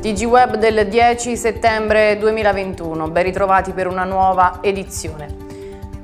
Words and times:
TG 0.00 0.24
Web 0.24 0.56
del 0.56 0.88
10 0.88 1.36
settembre 1.36 2.16
2021, 2.16 3.10
ben 3.10 3.22
ritrovati 3.22 3.72
per 3.72 3.86
una 3.86 4.04
nuova 4.04 4.60
edizione. 4.62 5.28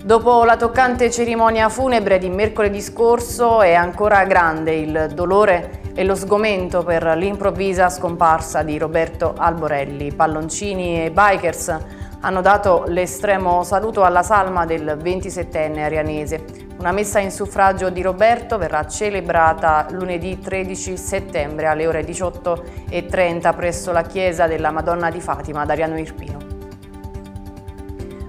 Dopo 0.05 0.45
la 0.45 0.59
toccante 0.59 1.11
cerimonia 1.11 1.71
funebre 1.71 2.19
di 2.19 2.29
mercoledì 2.29 2.83
scorso 2.83 3.63
è 3.63 3.73
ancora 3.73 4.23
grande 4.25 4.75
il 4.75 5.13
dolore 5.15 5.81
e 5.95 6.05
lo 6.05 6.15
sgomento 6.15 6.85
per 6.85 7.05
l'improvvisa 7.17 7.89
scomparsa 7.89 8.63
di 8.63 8.77
Roberto 8.77 9.33
Alborelli. 9.35 10.13
Palloncini 10.13 11.03
e 11.03 11.11
bikers 11.11 11.75
hanno 12.21 12.43
dato 12.43 12.85
l'estremo 12.89 13.65
saluto 13.65 14.05
alla 14.05 14.23
salma 14.23 14.67
del 14.67 14.99
27enne 15.03 15.79
arianese. 15.79 16.66
Una 16.79 16.93
messa 16.93 17.21
in 17.21 17.31
suffragio 17.31 17.89
di 17.89 18.03
Roberto 18.03 18.59
verrà 18.59 18.87
celebrata 18.87 19.87
lunedì 19.91 20.39
13 20.39 20.99
settembre 20.99 21.69
alle 21.69 21.87
ore 21.87 22.05
18.30 22.05 23.57
presso 23.57 23.93
la 23.93 24.03
chiesa 24.03 24.47
della 24.47 24.71
Madonna 24.71 25.11
di 25.11 25.21
Fatima 25.21 25.63
ad 25.63 25.71
Ariano 25.71 25.99
Irpino. 25.99 26.55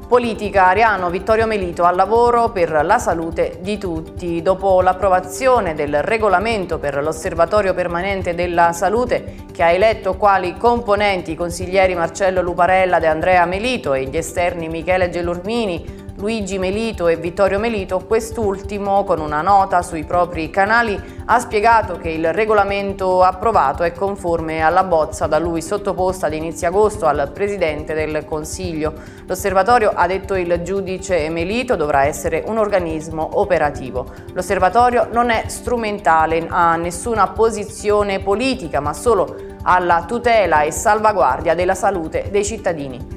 Politica, 0.08 0.68
Ariano 0.68 1.10
Vittorio 1.10 1.46
Melito 1.46 1.84
al 1.84 1.98
lavoro 1.98 2.50
per 2.52 2.86
la 2.86 2.98
salute 2.98 3.58
di 3.60 3.78
tutti. 3.78 4.42
Dopo 4.42 4.82
l'approvazione 4.82 5.76
del 5.76 6.02
regolamento 6.02 6.80
per 6.80 7.04
l'Osservatorio 7.04 7.74
Permanente 7.74 8.34
della 8.34 8.72
Salute 8.72 9.36
che 9.52 9.64
ha 9.64 9.72
eletto 9.72 10.16
quali 10.16 10.56
componenti 10.56 11.32
i 11.32 11.36
consiglieri 11.36 11.94
Marcello 11.96 12.42
Luparella 12.42 13.00
De 13.00 13.08
Andrea 13.08 13.46
Melito 13.46 13.94
e 13.94 14.06
gli 14.06 14.16
esterni 14.16 14.70
Michele 14.70 15.10
Gelurmini, 15.10 16.06
Luigi 16.20 16.58
Melito 16.58 17.08
e 17.08 17.16
Vittorio 17.16 17.60
Melito, 17.60 18.00
quest'ultimo 18.00 19.04
con 19.04 19.20
una 19.20 19.44
nota 19.44 19.84
sui 19.84 20.04
propri 20.04 20.50
canali 20.50 21.00
ha 21.26 21.38
spiegato 21.38 21.98
che 22.00 22.10
il 22.10 22.34
regolamento 22.34 23.22
approvato 23.22 23.84
è 23.84 23.92
conforme 23.92 24.62
alla 24.62 24.84
bozza 24.84 25.28
da 25.28 25.38
lui 25.38 25.62
sottoposta 25.62 26.26
ad 26.26 26.34
inizio 26.34 26.70
agosto 26.70 27.06
al 27.06 27.30
Presidente 27.32 27.94
del 27.94 28.26
Consiglio. 28.26 28.94
L'osservatorio, 29.28 29.92
ha 29.94 30.08
detto 30.08 30.34
il 30.34 30.64
giudice 30.64 31.30
Melito, 31.30 31.76
dovrà 31.76 32.06
essere 32.06 32.44
un 32.48 32.58
organismo 32.58 33.40
operativo. 33.40 34.12
L'osservatorio 34.34 35.10
non 35.12 35.30
è 35.30 35.44
strumentale 35.50 36.48
a 36.50 36.78
nessuna 36.78 37.28
posizione 37.28 38.22
politica, 38.22 38.80
ma 38.80 38.94
solo 38.94 39.36
alla 39.62 40.06
tutela 40.08 40.64
e 40.64 40.72
salvaguardia 40.72 41.54
della 41.54 41.76
salute 41.76 42.30
dei 42.32 42.44
cittadini. 42.44 43.17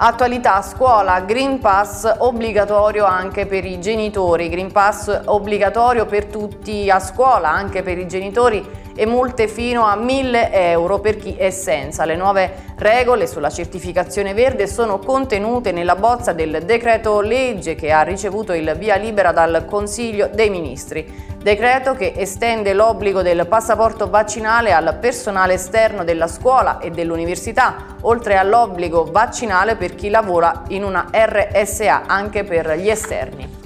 Attualità 0.00 0.62
scuola, 0.62 1.22
Green 1.22 1.58
Pass 1.58 2.08
obbligatorio 2.18 3.04
anche 3.04 3.46
per 3.46 3.64
i 3.64 3.80
genitori, 3.80 4.48
Green 4.48 4.70
Pass 4.70 5.22
obbligatorio 5.24 6.06
per 6.06 6.26
tutti 6.26 6.88
a 6.88 7.00
scuola, 7.00 7.50
anche 7.50 7.82
per 7.82 7.98
i 7.98 8.06
genitori 8.06 8.64
e 8.94 9.06
multe 9.06 9.48
fino 9.48 9.84
a 9.84 9.96
1000 9.96 10.52
euro 10.52 11.00
per 11.00 11.16
chi 11.16 11.34
è 11.34 11.50
senza. 11.50 12.04
Le 12.04 12.14
nuove 12.14 12.74
regole 12.76 13.26
sulla 13.26 13.50
certificazione 13.50 14.34
verde 14.34 14.68
sono 14.68 15.00
contenute 15.00 15.72
nella 15.72 15.96
bozza 15.96 16.32
del 16.32 16.62
decreto 16.64 17.20
legge 17.20 17.74
che 17.74 17.90
ha 17.90 18.02
ricevuto 18.02 18.52
il 18.52 18.76
via 18.78 18.94
libera 18.94 19.32
dal 19.32 19.64
Consiglio 19.66 20.28
dei 20.32 20.48
Ministri. 20.48 21.36
Decreto 21.48 21.94
che 21.94 22.12
estende 22.14 22.74
l'obbligo 22.74 23.22
del 23.22 23.46
passaporto 23.46 24.10
vaccinale 24.10 24.74
al 24.74 24.98
personale 25.00 25.54
esterno 25.54 26.04
della 26.04 26.26
scuola 26.26 26.76
e 26.78 26.90
dell'università, 26.90 27.96
oltre 28.02 28.36
all'obbligo 28.36 29.08
vaccinale 29.10 29.74
per 29.74 29.94
chi 29.94 30.10
lavora 30.10 30.64
in 30.68 30.84
una 30.84 31.08
RSA 31.10 32.02
anche 32.04 32.44
per 32.44 32.76
gli 32.76 32.90
esterni. 32.90 33.57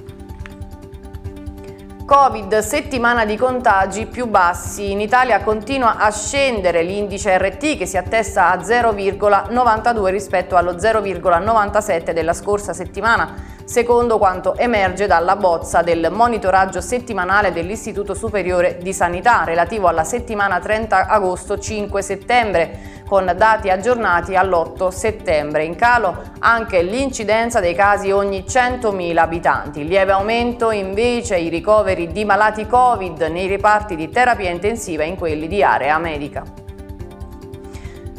Covid, 2.15 2.59
settimana 2.59 3.25
di 3.25 3.39
contagi 3.39 4.05
più 4.05 4.27
bassi. 4.27 4.91
In 4.91 5.01
Italia 5.01 5.41
continua 5.41 5.97
a 5.97 6.11
scendere 6.11 6.83
l'indice 6.83 7.39
RT 7.39 7.79
che 7.79 7.87
si 7.87 7.97
attesta 7.97 8.51
a 8.51 8.59
0,92 8.59 10.11
rispetto 10.11 10.57
allo 10.57 10.73
0,97 10.73 12.11
della 12.11 12.35
scorsa 12.35 12.75
settimana 12.75 13.53
secondo 13.65 14.19
quanto 14.19 14.57
emerge 14.57 15.07
dalla 15.07 15.37
bozza 15.37 15.81
del 15.81 16.09
monitoraggio 16.11 16.83
settimanale 16.83 17.53
dell'Istituto 17.53 18.13
Superiore 18.13 18.79
di 18.83 18.93
Sanità 18.93 19.45
relativo 19.45 19.89
alla 19.89 20.05
settimana 20.05 20.61
30 20.61 21.07
agosto-5 21.07 21.99
settembre, 22.01 23.01
con 23.09 23.33
dati 23.37 23.71
aggiornati 23.71 24.37
all'8 24.37 24.89
settembre. 24.89 25.65
In 25.65 25.77
calo 25.77 26.23
anche 26.41 26.83
l'incidenza 26.83 27.61
dei 27.61 27.75
casi 27.75 28.11
ogni 28.11 28.45
100.000 28.47 29.17
abitanti. 29.17 29.87
Lieve 29.87 30.13
aumento 30.13 30.71
invece 30.71 31.37
i 31.37 31.49
ricoveri 31.49 32.02
di 32.09 32.25
malati 32.25 32.67
Covid 32.67 33.21
nei 33.23 33.47
reparti 33.47 33.95
di 33.95 34.09
terapia 34.09 34.51
intensiva 34.51 35.03
e 35.03 35.07
in 35.07 35.17
quelli 35.17 35.47
di 35.47 35.63
area 35.63 35.99
medica. 35.99 36.43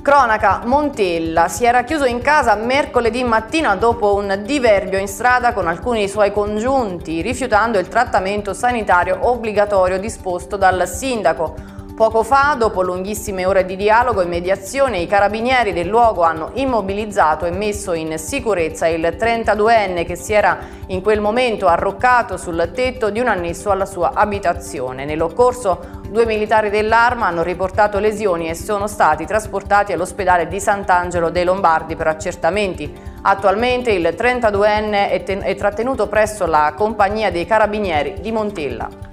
Cronaca, 0.04 0.64
Montella 0.66 1.48
si 1.48 1.64
era 1.64 1.84
chiuso 1.86 2.04
in 2.04 2.22
casa 2.22 2.56
mercoledì 2.56 3.24
mattina 3.24 3.76
dopo 3.76 4.16
un 4.16 4.42
diverbio 4.46 5.00
in 5.00 5.08
strada 5.08 5.54
con 5.54 5.66
alcuni 5.66 6.10
suoi 6.10 6.34
congiunti, 6.34 7.22
rifiutando 7.22 7.80
il 7.80 7.88
trattamento 7.88 8.54
sanitario 8.54 9.20
obbligatorio 9.22 9.98
disposto 10.00 10.58
dal 10.58 10.90
sindaco. 10.90 11.73
Poco 11.96 12.24
fa, 12.24 12.56
dopo 12.58 12.82
lunghissime 12.82 13.46
ore 13.46 13.66
di 13.66 13.76
dialogo 13.76 14.22
e 14.22 14.26
mediazione, 14.26 14.98
i 14.98 15.06
carabinieri 15.06 15.74
del 15.74 15.88
luogo 15.88 16.24
hanno 16.24 16.50
immobilizzato 16.54 17.46
e 17.46 17.52
messo 17.52 17.94
in 17.94 18.18
sicurezza 18.18 18.88
il 18.88 19.16
32enne 19.16 20.04
che 20.04 20.16
si 20.16 20.34
era 20.34 20.58
in 20.88 21.04
quel 21.04 21.22
momento 21.22 21.68
arroccato 21.68 22.36
sul 22.36 22.72
tetto 22.74 23.12
di 23.12 23.20
un 23.20 23.28
annesso 23.28 23.70
alla 23.70 23.86
sua 23.86 24.14
abitazione. 24.16 25.06
Nell'occorso 25.06 26.02
due 26.10 26.26
militari 26.26 26.72
dell'Arma 26.72 27.28
hanno 27.28 27.44
riportato 27.44 28.00
lesioni 28.00 28.50
e 28.50 28.56
sono 28.56 28.88
stati 28.88 29.28
trasportati 29.28 29.94
all'ospedale 29.94 30.48
di 30.48 30.60
Sant'Angelo 30.60 31.30
dei 31.30 31.44
Lombardi 31.44 31.96
per 31.96 32.08
accertamenti. 32.08 32.92
Attualmente 33.22 33.92
il 33.92 34.16
32enne 34.18 35.10
è, 35.12 35.24
è 35.24 35.56
trattenuto 35.56 36.08
presso 36.08 36.48
la 36.48 36.74
compagnia 36.76 37.30
dei 37.30 37.46
carabinieri 37.46 38.16
di 38.20 38.32
Montella. 38.32 39.13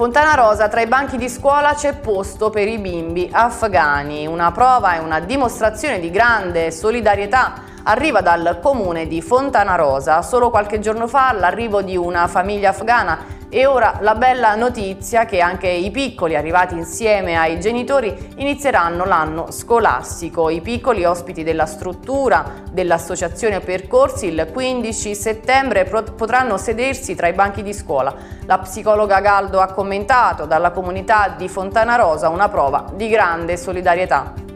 Fontana 0.00 0.32
Rosa, 0.32 0.68
tra 0.68 0.80
i 0.80 0.86
banchi 0.86 1.18
di 1.18 1.28
scuola 1.28 1.74
c'è 1.74 1.92
posto 1.92 2.48
per 2.48 2.66
i 2.66 2.78
bimbi 2.78 3.28
afghani. 3.30 4.26
Una 4.26 4.50
prova 4.50 4.94
e 4.94 4.98
una 4.98 5.20
dimostrazione 5.20 6.00
di 6.00 6.10
grande 6.10 6.70
solidarietà 6.70 7.64
arriva 7.84 8.20
dal 8.20 8.58
comune 8.60 9.06
di 9.06 9.22
Fontana 9.22 9.74
Rosa. 9.74 10.22
Solo 10.22 10.50
qualche 10.50 10.80
giorno 10.80 11.06
fa 11.06 11.32
l'arrivo 11.32 11.82
di 11.82 11.96
una 11.96 12.26
famiglia 12.26 12.70
afghana 12.70 13.38
e 13.52 13.66
ora 13.66 13.98
la 14.00 14.14
bella 14.14 14.54
notizia 14.54 15.24
che 15.24 15.40
anche 15.40 15.66
i 15.66 15.90
piccoli 15.90 16.36
arrivati 16.36 16.76
insieme 16.76 17.36
ai 17.36 17.58
genitori 17.58 18.32
inizieranno 18.36 19.04
l'anno 19.04 19.50
scolastico. 19.50 20.50
I 20.50 20.60
piccoli 20.60 21.04
ospiti 21.04 21.42
della 21.42 21.66
struttura 21.66 22.62
dell'associazione 22.70 23.58
Percorsi 23.58 24.26
il 24.26 24.48
15 24.52 25.14
settembre 25.16 25.84
potranno 25.84 26.56
sedersi 26.58 27.16
tra 27.16 27.26
i 27.26 27.32
banchi 27.32 27.64
di 27.64 27.74
scuola. 27.74 28.14
La 28.46 28.58
psicologa 28.58 29.20
Galdo 29.20 29.60
ha 29.60 29.72
commentato 29.72 30.46
dalla 30.46 30.70
comunità 30.70 31.34
di 31.36 31.48
Fontana 31.48 31.96
Rosa 31.96 32.28
una 32.28 32.48
prova 32.48 32.92
di 32.94 33.08
grande 33.08 33.56
solidarietà. 33.56 34.49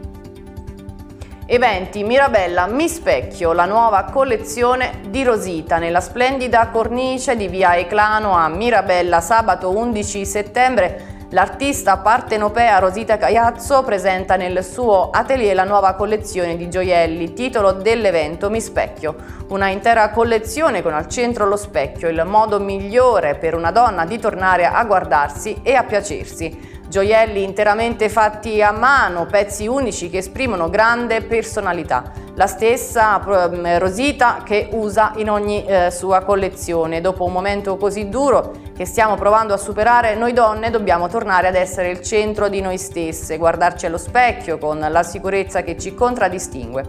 Eventi 1.47 2.03
Mirabella 2.03 2.65
Mi 2.65 2.89
Specchio, 2.89 3.53
la 3.53 3.65
nuova 3.65 4.05
collezione 4.05 5.01
di 5.09 5.23
Rosita 5.23 5.77
nella 5.77 6.01
splendida 6.01 6.69
cornice 6.69 7.35
di 7.35 7.47
via 7.47 7.77
Eclano 7.77 8.31
a 8.35 8.49
Mirabella 8.49 9.21
sabato 9.21 9.69
11 9.69 10.25
settembre. 10.25 11.13
L'artista 11.29 11.97
partenopea 11.97 12.79
Rosita 12.79 13.17
Caiazzo 13.17 13.83
presenta 13.83 14.37
nel 14.37 14.63
suo 14.63 15.11
atelier 15.11 15.53
la 15.53 15.65
nuova 15.65 15.93
collezione 15.93 16.57
di 16.57 16.67
gioielli, 16.67 17.33
titolo 17.33 17.73
dell'evento 17.73 18.49
Mi 18.49 18.59
Specchio. 18.59 19.15
Una 19.49 19.67
intera 19.67 20.09
collezione 20.09 20.81
con 20.81 20.93
al 20.93 21.07
centro 21.07 21.45
lo 21.45 21.57
specchio, 21.57 22.09
il 22.09 22.23
modo 22.25 22.59
migliore 22.59 23.35
per 23.35 23.53
una 23.53 23.69
donna 23.69 24.03
di 24.05 24.17
tornare 24.17 24.65
a 24.65 24.83
guardarsi 24.83 25.59
e 25.61 25.75
a 25.75 25.83
piacersi. 25.83 26.73
Gioielli 26.87 27.43
interamente 27.43 28.09
fatti 28.09 28.61
a 28.61 28.71
mano, 28.71 29.25
pezzi 29.25 29.67
unici 29.67 30.09
che 30.09 30.19
esprimono 30.19 30.69
grande 30.69 31.21
personalità. 31.21 32.11
La 32.35 32.47
stessa 32.47 33.23
ehm, 33.25 33.79
Rosita 33.79 34.41
che 34.43 34.69
usa 34.71 35.13
in 35.15 35.29
ogni 35.29 35.65
eh, 35.65 35.89
sua 35.89 36.21
collezione. 36.21 37.01
Dopo 37.01 37.23
un 37.23 37.31
momento 37.31 37.77
così 37.77 38.09
duro 38.09 38.53
che 38.75 38.85
stiamo 38.85 39.15
provando 39.15 39.53
a 39.53 39.57
superare, 39.57 40.15
noi 40.15 40.33
donne 40.33 40.69
dobbiamo 40.69 41.07
tornare 41.07 41.47
ad 41.47 41.55
essere 41.55 41.91
il 41.91 42.01
centro 42.01 42.49
di 42.49 42.59
noi 42.59 42.77
stesse, 42.77 43.37
guardarci 43.37 43.85
allo 43.85 43.97
specchio 43.97 44.57
con 44.57 44.85
la 44.89 45.01
sicurezza 45.01 45.63
che 45.63 45.77
ci 45.77 45.93
contraddistingue. 45.93 46.83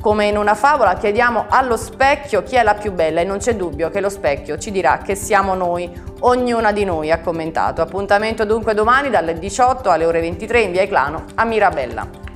Come 0.00 0.26
in 0.26 0.36
una 0.36 0.56
favola 0.56 0.94
chiediamo 0.94 1.44
allo 1.48 1.76
specchio 1.76 2.42
chi 2.42 2.56
è 2.56 2.64
la 2.64 2.74
più 2.74 2.90
bella 2.90 3.20
e 3.20 3.24
non 3.24 3.38
c'è 3.38 3.54
dubbio 3.54 3.88
che 3.88 4.00
lo 4.00 4.08
specchio 4.08 4.58
ci 4.58 4.72
dirà 4.72 4.98
che 4.98 5.14
siamo 5.14 5.54
noi, 5.54 5.88
ognuna 6.20 6.72
di 6.72 6.84
noi, 6.84 7.12
ha 7.12 7.20
commentato. 7.20 7.82
Appuntamento 7.82 8.44
dunque 8.44 8.74
domani 8.74 9.08
dalle 9.08 9.38
18 9.38 9.90
alle 9.90 10.06
ore 10.06 10.20
23 10.20 10.60
in 10.60 10.72
via 10.72 10.82
Eclano 10.82 11.24
a 11.36 11.44
Mirabella. 11.44 12.26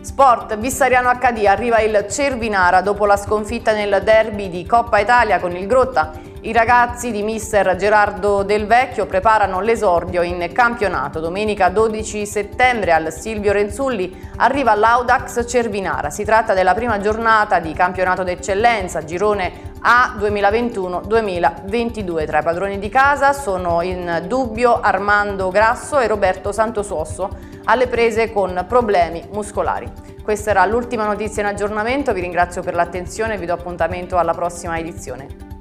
Sport, 0.00 0.56
Vissariano 0.56 1.12
HD, 1.12 1.44
arriva 1.44 1.80
il 1.80 2.06
Cervinara 2.08 2.80
dopo 2.80 3.04
la 3.04 3.18
sconfitta 3.18 3.72
nel 3.72 4.00
derby 4.02 4.48
di 4.48 4.64
Coppa 4.64 5.00
Italia 5.00 5.38
con 5.38 5.54
il 5.54 5.66
Grotta 5.66 6.30
I 6.44 6.52
ragazzi 6.52 7.12
di 7.12 7.22
mister 7.22 7.76
Gerardo 7.76 8.42
Del 8.42 8.66
Vecchio 8.66 9.06
preparano 9.06 9.60
l'esordio 9.60 10.22
in 10.22 10.50
campionato. 10.52 11.20
Domenica 11.20 11.68
12 11.68 12.26
settembre 12.26 12.90
al 12.90 13.12
Silvio 13.12 13.52
Renzulli 13.52 14.30
arriva 14.38 14.74
l'Audax 14.74 15.48
Cervinara. 15.48 16.10
Si 16.10 16.24
tratta 16.24 16.52
della 16.52 16.74
prima 16.74 16.98
giornata 16.98 17.60
di 17.60 17.72
campionato 17.72 18.24
d'eccellenza, 18.24 19.04
girone 19.04 19.70
A 19.82 20.16
2021-2022. 20.18 22.26
Tra 22.26 22.40
i 22.40 22.42
padroni 22.42 22.80
di 22.80 22.88
casa 22.88 23.32
sono 23.32 23.80
in 23.82 24.24
dubbio 24.26 24.80
Armando 24.80 25.48
Grasso 25.50 26.00
e 26.00 26.08
Roberto 26.08 26.50
Santosuosso 26.50 27.30
alle 27.66 27.86
prese 27.86 28.32
con 28.32 28.64
problemi 28.66 29.28
muscolari. 29.30 29.88
Questa 30.20 30.50
era 30.50 30.66
l'ultima 30.66 31.06
notizia 31.06 31.42
in 31.42 31.48
aggiornamento, 31.50 32.12
vi 32.12 32.20
ringrazio 32.20 32.62
per 32.62 32.74
l'attenzione 32.74 33.34
e 33.34 33.38
vi 33.38 33.46
do 33.46 33.52
appuntamento 33.52 34.18
alla 34.18 34.34
prossima 34.34 34.76
edizione. 34.76 35.51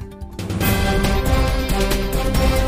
Thank 1.81 2.56
you. 2.56 2.61